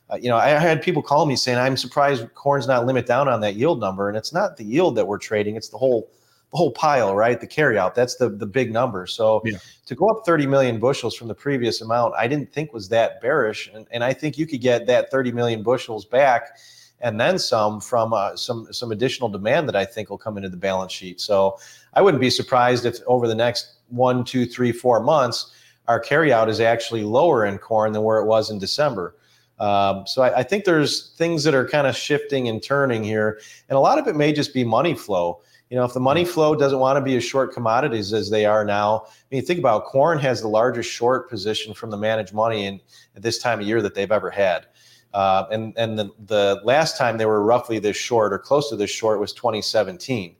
[0.08, 3.28] uh, you know, I had people call me saying, "I'm surprised corn's not limit down
[3.28, 6.08] on that yield number," and it's not the yield that we're trading; it's the whole
[6.56, 7.40] whole pile, right?
[7.40, 9.06] The carryout, that's the the big number.
[9.06, 9.58] So yeah.
[9.86, 13.20] to go up 30 million bushels from the previous amount, I didn't think was that
[13.20, 16.58] bearish, and, and I think you could get that 30 million bushels back
[17.00, 20.48] and then some from uh, some some additional demand that I think will come into
[20.48, 21.20] the balance sheet.
[21.20, 21.58] So
[21.94, 25.52] I wouldn't be surprised if over the next one, two, three, four months,
[25.88, 29.14] our carryout is actually lower in corn than where it was in December.
[29.58, 33.40] Um, so I, I, think there's things that are kind of shifting and turning here,
[33.70, 35.40] and a lot of it may just be money flow.
[35.70, 38.46] You know, if the money flow doesn't want to be as short commodities as they
[38.46, 42.32] are now, I mean, think about corn has the largest short position from the managed
[42.32, 42.80] money in
[43.16, 44.66] at this time of year that they've ever had.
[45.12, 48.76] Uh, and and the, the last time they were roughly this short or close to
[48.76, 50.36] this short was 2017.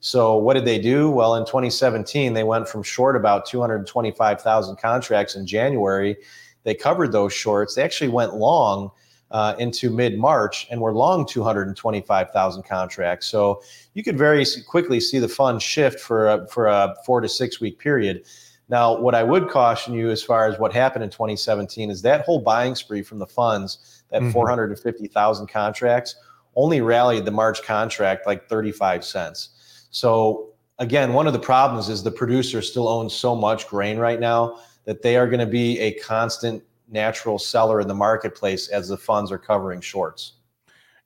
[0.00, 1.10] So what did they do?
[1.10, 6.16] Well, in 2017, they went from short about 225,000 contracts in January.
[6.64, 7.74] They covered those shorts.
[7.74, 8.90] They actually went long
[9.30, 13.26] uh, into mid March and we're long 225,000 contracts.
[13.26, 13.62] So
[13.96, 17.62] you could very quickly see the fund shift for a, for a four to six
[17.62, 18.26] week period.
[18.68, 22.20] Now, what I would caution you as far as what happened in 2017 is that
[22.20, 24.32] whole buying spree from the funds, that mm-hmm.
[24.32, 26.14] 450,000 contracts,
[26.56, 29.86] only rallied the March contract like 35 cents.
[29.90, 34.20] So, again, one of the problems is the producer still owns so much grain right
[34.20, 38.88] now that they are going to be a constant natural seller in the marketplace as
[38.88, 40.34] the funds are covering shorts.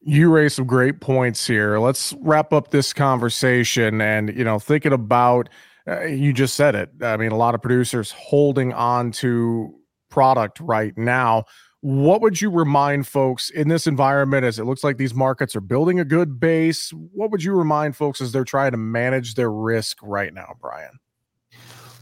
[0.02, 1.78] You raise some great points here.
[1.78, 5.50] Let's wrap up this conversation and, you know, thinking about
[5.86, 6.90] uh, you just said it.
[7.02, 9.74] I mean, a lot of producers holding on to
[10.08, 11.44] product right now.
[11.82, 15.62] What would you remind folks in this environment as it looks like these markets are
[15.62, 16.90] building a good base?
[16.90, 20.98] What would you remind folks as they're trying to manage their risk right now, Brian?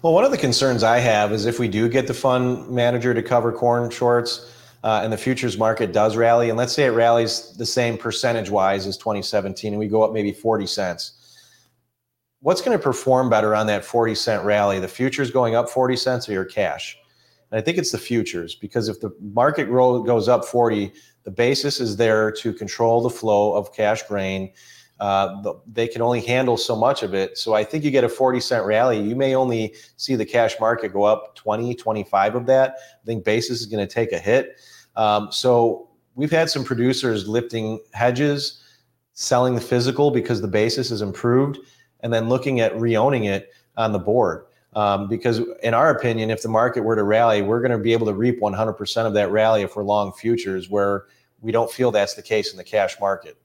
[0.03, 3.15] Well, one of the concerns I have is if we do get the fund manager
[3.15, 4.53] to cover corn shorts
[4.85, 8.51] uh, and the futures market does rally, and let's say it rallies the same percentage
[8.51, 11.13] wise as 2017, and we go up maybe 40 cents.
[12.41, 14.79] What's going to perform better on that 40 cent rally?
[14.79, 16.97] The futures going up 40 cents or your cash?
[17.51, 20.93] And I think it's the futures because if the market goes up 40,
[21.25, 24.53] the basis is there to control the flow of cash grain
[25.01, 27.39] uh, they can only handle so much of it.
[27.39, 29.01] So I think you get a 40 cent rally.
[29.01, 32.77] You may only see the cash market go up 20, 25 of that.
[33.03, 34.61] I think basis is going to take a hit.
[34.97, 38.65] Um, so we've had some producers lifting hedges,
[39.13, 41.59] selling the physical because the basis is improved,
[42.01, 44.45] and then looking at reowning it on the board.
[44.75, 47.93] Um, because in our opinion, if the market were to rally, we're going to be
[47.93, 51.07] able to reap 100% of that rally if we're long futures, where
[51.41, 53.39] we don't feel that's the case in the cash market.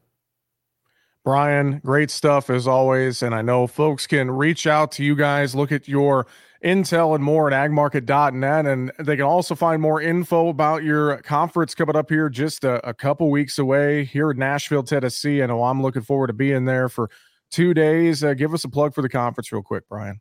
[1.23, 3.23] Brian, great stuff as always.
[3.23, 6.27] And I know folks can reach out to you guys, look at your
[6.63, 8.65] intel and more at agmarket.net.
[8.65, 12.85] And they can also find more info about your conference coming up here just a,
[12.87, 15.41] a couple weeks away here in Nashville, Tennessee.
[15.41, 17.09] I know I'm looking forward to being there for
[17.51, 18.23] two days.
[18.23, 20.19] Uh, give us a plug for the conference, real quick, Brian.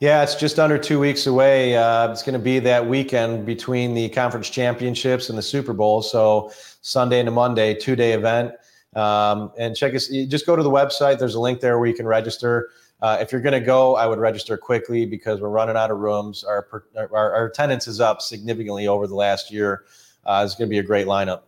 [0.00, 1.76] Yeah, it's just under two weeks away.
[1.76, 6.02] Uh, it's going to be that weekend between the conference championships and the Super Bowl.
[6.02, 8.52] So Sunday into Monday, two day event.
[8.96, 10.08] Um, and check us.
[10.08, 11.18] Just go to the website.
[11.18, 12.70] There's a link there where you can register.
[13.00, 15.98] Uh, if you're going to go, I would register quickly because we're running out of
[15.98, 16.42] rooms.
[16.42, 19.84] Our our, our attendance is up significantly over the last year.
[20.24, 21.42] Uh, it's going to be a great lineup.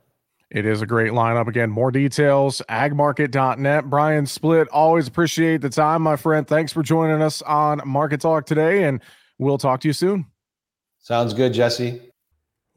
[0.51, 1.47] It is a great lineup.
[1.47, 3.85] Again, more details, agmarket.net.
[3.89, 6.47] Brian Splitt, always appreciate the time, my friend.
[6.47, 9.01] Thanks for joining us on Market Talk today, and
[9.39, 10.27] we'll talk to you soon.
[10.99, 12.10] Sounds good, Jesse.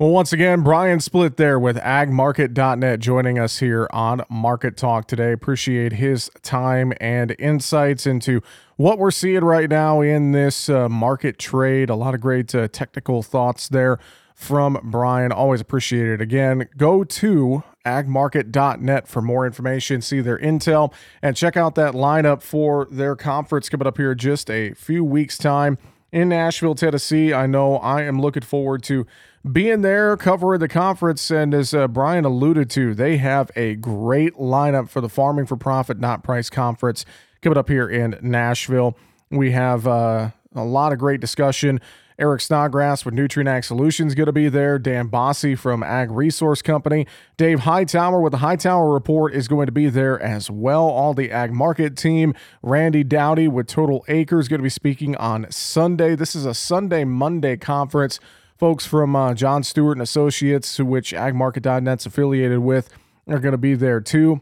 [0.04, 5.32] Well, once again, Brian Splitt there with agmarket.net joining us here on Market Talk today.
[5.32, 8.42] Appreciate his time and insights into
[8.76, 11.90] what we're seeing right now in this uh, market trade.
[11.90, 13.98] A lot of great uh, technical thoughts there
[14.36, 15.32] from Brian.
[15.32, 16.20] Always appreciate it.
[16.20, 22.42] Again, go to agmarket.net for more information, see their intel, and check out that lineup
[22.42, 25.78] for their conference coming up here just a few weeks' time
[26.12, 27.34] in Nashville, Tennessee.
[27.34, 29.08] I know I am looking forward to
[29.52, 31.30] being there, covering the conference.
[31.30, 35.58] And as uh, Brian alluded to, they have a great lineup for the Farming for
[35.58, 37.06] Profit Not Price Conference
[37.42, 38.98] coming up here in Nashville.
[39.30, 41.82] We have uh, a lot of great discussion.
[42.20, 44.78] Eric Snodgrass with Nutrien Ag Solutions going to be there.
[44.78, 47.08] Dan Basse from Ag Resource Company.
[47.38, 50.84] Dave Hightower with the Hightower Report is going to be there as well.
[50.84, 52.36] All the Ag Market team.
[52.62, 56.16] Randy Dowdy with Total Acres going to be speaking on Sunday.
[56.16, 58.20] This is a Sunday Monday conference
[58.58, 62.90] folks from uh, John Stewart and Associates, which agmarket.net's affiliated with,
[63.28, 64.42] are going to be there too.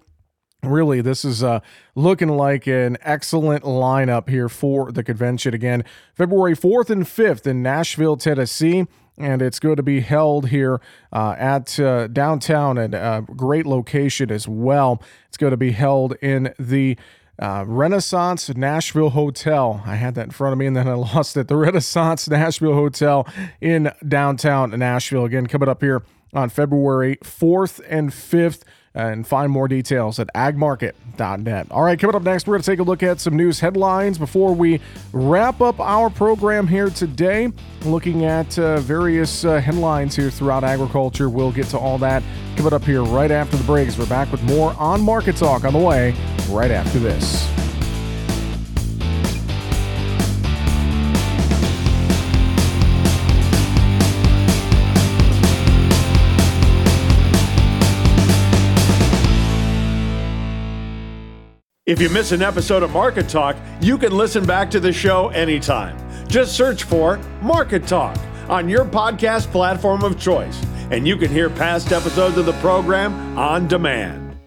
[0.64, 1.62] Really, this is uh,
[1.96, 5.56] looking like an excellent lineup here for the convention.
[5.56, 8.86] Again, February 4th and 5th in Nashville, Tennessee
[9.18, 14.32] and it's going to be held here uh, at uh, downtown and a great location
[14.32, 15.02] as well.
[15.28, 16.98] It's going to be held in the
[17.40, 19.82] uh, Renaissance Nashville Hotel.
[19.86, 21.48] I had that in front of me and then I lost it.
[21.48, 23.28] The Renaissance Nashville Hotel
[23.60, 25.26] in downtown Nashville.
[25.26, 28.62] Again, coming up here on February 4th and 5th
[28.94, 31.68] and find more details at agmarket.net.
[31.72, 34.18] All right, coming up next, we're going to take a look at some news headlines
[34.18, 34.82] before we
[35.14, 37.52] wrap up our program here today.
[37.86, 41.30] Looking at uh, various uh, headlines here throughout agriculture.
[41.30, 42.24] We'll get to all that
[42.56, 45.64] coming up here right after the break as we're back with more on Market Talk
[45.64, 46.16] on the way
[46.50, 47.61] right after this.
[61.92, 65.28] If you miss an episode of Market Talk, you can listen back to the show
[65.28, 65.98] anytime.
[66.26, 71.50] Just search for Market Talk on your podcast platform of choice, and you can hear
[71.50, 74.38] past episodes of the program on demand.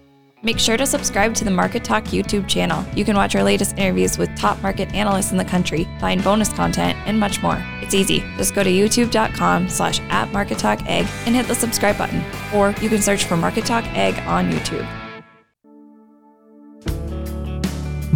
[0.41, 2.83] Make sure to subscribe to the Market Talk YouTube channel.
[2.95, 6.51] You can watch our latest interviews with top market analysts in the country, find bonus
[6.51, 7.63] content, and much more.
[7.79, 8.23] It's easy.
[8.37, 12.23] Just go to youtube.com slash at Market Talk Ag and hit the subscribe button.
[12.55, 15.04] Or you can search for Market Talk Ag on YouTube.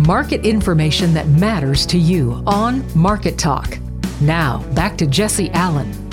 [0.08, 3.78] Market information that matters to you on Market Talk.
[4.22, 6.09] Now, back to Jesse Allen.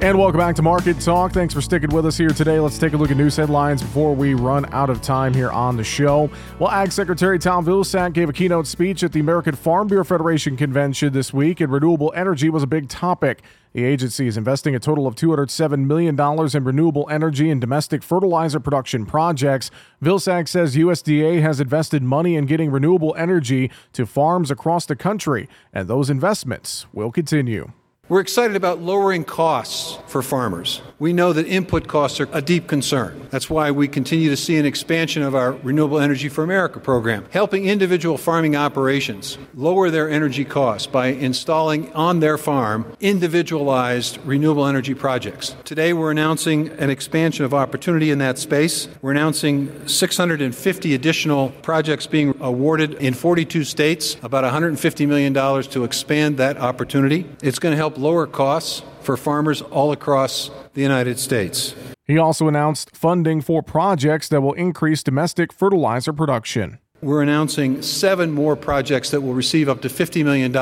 [0.00, 1.32] And welcome back to Market Talk.
[1.32, 2.60] Thanks for sticking with us here today.
[2.60, 5.76] Let's take a look at news headlines before we run out of time here on
[5.76, 6.30] the show.
[6.60, 10.56] Well, Ag Secretary Tom Vilsack gave a keynote speech at the American Farm Bureau Federation
[10.56, 13.42] convention this week, and renewable energy was a big topic.
[13.72, 18.60] The agency is investing a total of $207 million in renewable energy and domestic fertilizer
[18.60, 19.72] production projects.
[20.00, 25.48] Vilsack says USDA has invested money in getting renewable energy to farms across the country,
[25.72, 27.72] and those investments will continue.
[28.10, 30.80] We're excited about lowering costs for farmers.
[30.98, 33.28] We know that input costs are a deep concern.
[33.28, 37.26] That's why we continue to see an expansion of our Renewable Energy for America program,
[37.30, 44.64] helping individual farming operations lower their energy costs by installing on their farm individualized renewable
[44.64, 45.54] energy projects.
[45.64, 48.88] Today, we're announcing an expansion of opportunity in that space.
[49.02, 56.38] We're announcing 650 additional projects being awarded in 42 states, about $150 million to expand
[56.38, 57.26] that opportunity.
[57.42, 61.74] It's going to help lower costs for farmers all across the United States.
[62.04, 66.78] He also announced funding for projects that will increase domestic fertilizer production.
[67.00, 70.52] We're announcing seven more projects that will receive up to $50 million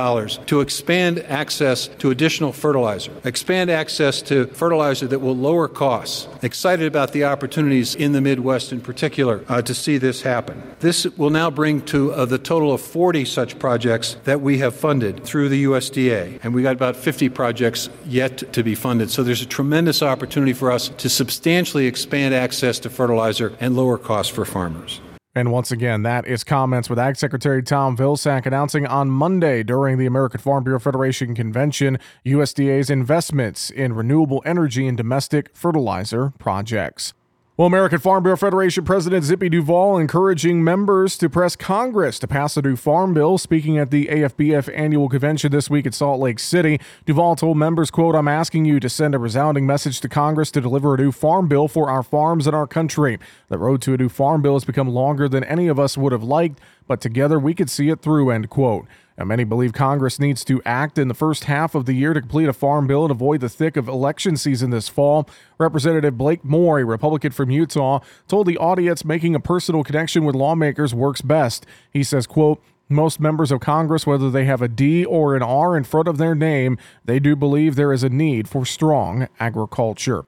[0.47, 6.29] to expand access to additional fertilizer, expand access to fertilizer that will lower costs.
[6.43, 10.63] Excited about the opportunities in the Midwest in particular uh, to see this happen.
[10.81, 14.77] This will now bring to uh, the total of 40 such projects that we have
[14.77, 16.41] funded through the USDA.
[16.43, 19.11] And we got about 50 projects yet to be funded.
[19.11, 23.97] So there's a tremendous opportunity for us to substantially expand access to fertilizer and lower
[23.97, 25.01] costs for farmers.
[25.37, 29.99] And once again, that is comments with Ag Secretary Tom Vilsack announcing on Monday during
[29.99, 37.13] the American Farm Bureau Federation convention USDA's investments in renewable energy and domestic fertilizer projects.
[37.59, 42.55] Well, American Farm Bureau Federation President Zippy Duvall encouraging members to press Congress to pass
[42.59, 43.39] a new farm bill.
[43.39, 47.91] Speaking at the AFBF annual convention this week at Salt Lake City, Duvall told members,
[47.91, 51.11] quote, I'm asking you to send a resounding message to Congress to deliver a new
[51.11, 53.19] farm bill for our farms and our country.
[53.49, 56.13] The road to a new farm bill has become longer than any of us would
[56.13, 58.87] have liked, but together we could see it through, end quote.
[59.19, 62.21] Now, many believe Congress needs to act in the first half of the year to
[62.21, 65.29] complete a farm bill and avoid the thick of election season this fall.
[65.59, 70.35] Representative Blake Moore, a Republican from Utah, told the audience making a personal connection with
[70.35, 71.65] lawmakers works best.
[71.91, 75.77] He says, quote, most members of Congress, whether they have a D or an R
[75.77, 80.25] in front of their name, they do believe there is a need for strong agriculture.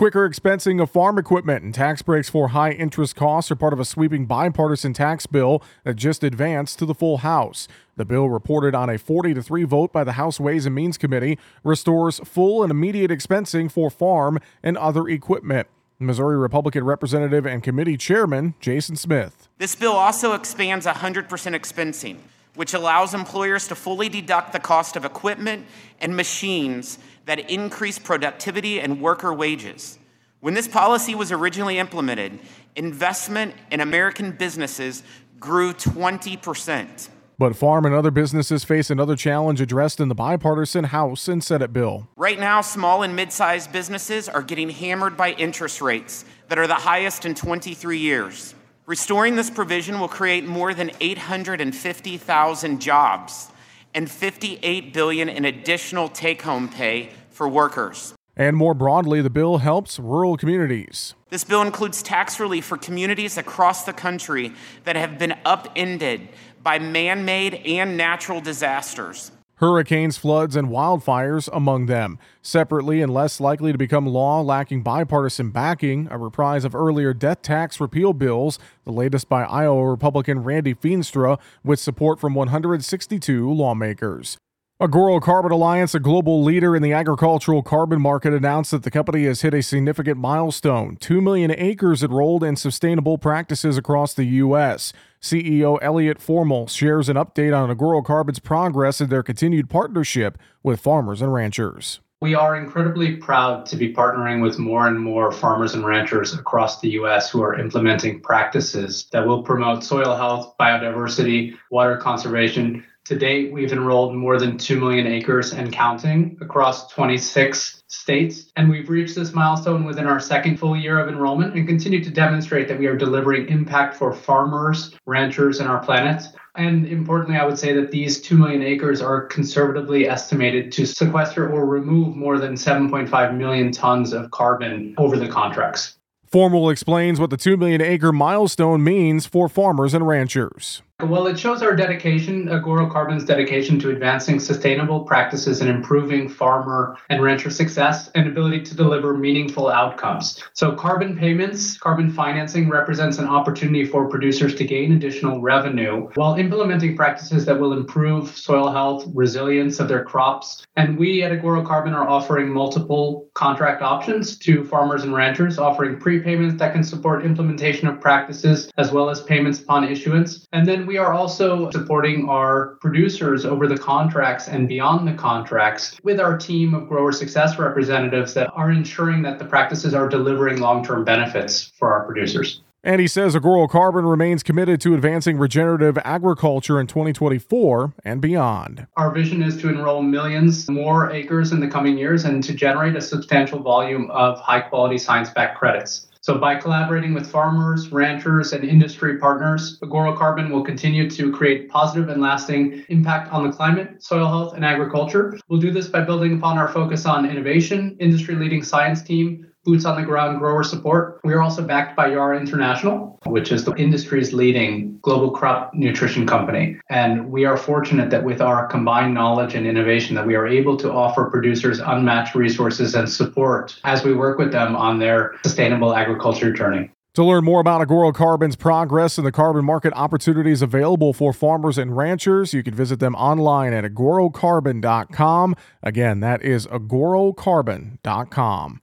[0.00, 3.78] Quicker expensing of farm equipment and tax breaks for high interest costs are part of
[3.78, 7.68] a sweeping bipartisan tax bill that just advanced to the full House.
[7.96, 10.96] The bill, reported on a 40 to 3 vote by the House Ways and Means
[10.96, 15.68] Committee, restores full and immediate expensing for farm and other equipment.
[15.98, 19.50] Missouri Republican Representative and Committee Chairman Jason Smith.
[19.58, 22.16] This bill also expands 100% expensing,
[22.54, 25.66] which allows employers to fully deduct the cost of equipment
[26.00, 29.98] and machines that increase productivity and worker wages.
[30.40, 32.40] When this policy was originally implemented,
[32.74, 35.02] investment in American businesses
[35.38, 37.08] grew 20%.
[37.38, 41.72] But farm and other businesses face another challenge addressed in the bipartisan House and Senate
[41.72, 42.06] bill.
[42.16, 46.66] Right now, small and mid sized businesses are getting hammered by interest rates that are
[46.66, 48.54] the highest in 23 years.
[48.90, 53.48] Restoring this provision will create more than 850,000 jobs
[53.94, 58.14] and 58 billion in additional take-home pay for workers.
[58.36, 61.14] And more broadly, the bill helps rural communities.
[61.28, 64.50] This bill includes tax relief for communities across the country
[64.82, 66.28] that have been upended
[66.60, 69.30] by man made and natural disasters.
[69.60, 72.18] Hurricanes, floods, and wildfires among them.
[72.40, 77.42] Separately and less likely to become law, lacking bipartisan backing, a reprise of earlier death
[77.42, 84.38] tax repeal bills, the latest by Iowa Republican Randy Feenstra, with support from 162 lawmakers.
[84.80, 89.26] Agoro Carbon Alliance, a global leader in the agricultural carbon market, announced that the company
[89.26, 94.94] has hit a significant milestone 2 million acres enrolled in sustainable practices across the U.S.
[95.20, 100.80] CEO Elliot Formel shares an update on Agoro Carbon's progress in their continued partnership with
[100.80, 102.00] farmers and ranchers.
[102.22, 106.80] We are incredibly proud to be partnering with more and more farmers and ranchers across
[106.80, 107.28] the U.S.
[107.28, 113.72] who are implementing practices that will promote soil health, biodiversity, water conservation, to date, we've
[113.72, 118.52] enrolled more than 2 million acres and counting across 26 states.
[118.54, 122.10] And we've reached this milestone within our second full year of enrollment and continue to
[122.10, 126.22] demonstrate that we are delivering impact for farmers, ranchers, and our planet.
[126.54, 131.50] And importantly, I would say that these 2 million acres are conservatively estimated to sequester
[131.50, 135.96] or remove more than 7.5 million tons of carbon over the contracts.
[136.26, 140.82] Formel explains what the 2 million acre milestone means for farmers and ranchers.
[141.02, 146.96] Well, it shows our dedication, Agoro Carbon's dedication to advancing sustainable practices and improving farmer
[147.08, 150.42] and rancher success and ability to deliver meaningful outcomes.
[150.52, 156.34] So, carbon payments, carbon financing represents an opportunity for producers to gain additional revenue while
[156.34, 160.64] implementing practices that will improve soil health, resilience of their crops.
[160.76, 165.98] And we at Agoro Carbon are offering multiple contract options to farmers and ranchers, offering
[165.98, 170.46] prepayments that can support implementation of practices as well as payments upon issuance.
[170.52, 175.96] And then we are also supporting our producers over the contracts and beyond the contracts
[176.02, 180.58] with our team of grower success representatives that are ensuring that the practices are delivering
[180.58, 182.62] long term benefits for our producers.
[182.82, 188.88] And he says Agoro Carbon remains committed to advancing regenerative agriculture in 2024 and beyond.
[188.96, 192.96] Our vision is to enroll millions more acres in the coming years and to generate
[192.96, 196.08] a substantial volume of high quality science backed credits.
[196.22, 201.70] So, by collaborating with farmers, ranchers, and industry partners, Agoro Carbon will continue to create
[201.70, 205.38] positive and lasting impact on the climate, soil health, and agriculture.
[205.48, 209.84] We'll do this by building upon our focus on innovation, industry leading science team, boots
[209.84, 211.20] on the ground grower support.
[211.24, 216.26] We are also backed by Yara International, which is the industry's leading global crop nutrition
[216.26, 216.78] company.
[216.88, 220.76] And we are fortunate that with our combined knowledge and innovation that we are able
[220.78, 225.94] to offer producers unmatched resources and support as we work with them on their sustainable
[225.94, 226.90] agriculture journey.
[227.14, 231.76] To learn more about Agoro Carbon's progress and the carbon market opportunities available for farmers
[231.76, 235.56] and ranchers, you can visit them online at agorocarbon.com.
[235.82, 238.80] Again, that is agorocarbon.com.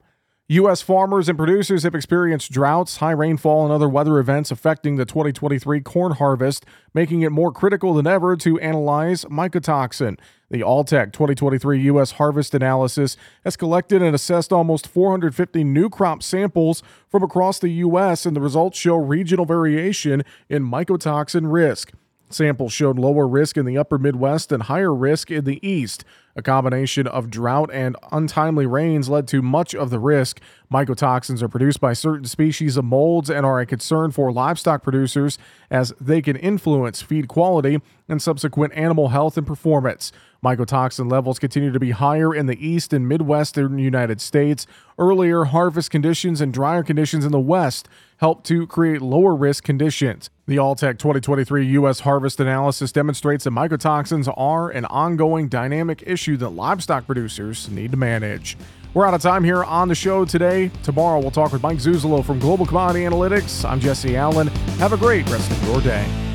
[0.52, 0.80] U.S.
[0.80, 5.82] farmers and producers have experienced droughts, high rainfall, and other weather events affecting the 2023
[5.82, 10.18] corn harvest, making it more critical than ever to analyze mycotoxin.
[10.50, 12.12] The Alltech 2023 U.S.
[12.12, 18.24] Harvest Analysis has collected and assessed almost 450 new crop samples from across the U.S.,
[18.24, 21.92] and the results show regional variation in mycotoxin risk.
[22.30, 26.04] Samples showed lower risk in the upper Midwest and higher risk in the East.
[26.36, 30.40] A combination of drought and untimely rains led to much of the risk.
[30.72, 35.36] Mycotoxins are produced by certain species of molds and are a concern for livestock producers
[35.70, 40.12] as they can influence feed quality and subsequent animal health and performance.
[40.44, 44.66] Mycotoxin levels continue to be higher in the east and midwestern United States.
[44.96, 50.30] Earlier harvest conditions and drier conditions in the west help to create lower risk conditions.
[50.46, 52.00] The Alltech 2023 U.S.
[52.00, 57.96] Harvest Analysis demonstrates that mycotoxins are an ongoing dynamic issue that livestock producers need to
[57.96, 58.56] manage.
[58.94, 60.70] We're out of time here on the show today.
[60.82, 63.68] Tomorrow we'll talk with Mike Zuzolo from Global Commodity Analytics.
[63.68, 64.48] I'm Jesse Allen.
[64.78, 66.27] Have a great rest of your day.